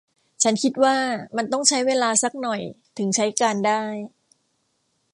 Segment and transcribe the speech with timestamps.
[0.43, 0.95] ฉันคิดว่า
[1.37, 2.61] มันต้องใช้เวลาซักหน่อย
[2.97, 3.83] ถึงใช้การได้